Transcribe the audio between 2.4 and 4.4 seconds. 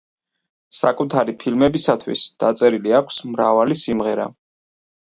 დაწერილი აქვს მრავალი სიმღერა.